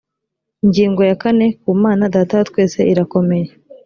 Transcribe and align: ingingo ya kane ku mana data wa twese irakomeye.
ingingo 0.63 1.01
ya 1.09 1.15
kane 1.23 1.45
ku 1.61 1.69
mana 1.83 2.03
data 2.15 2.33
wa 2.39 2.45
twese 2.49 2.79
irakomeye. 2.91 3.47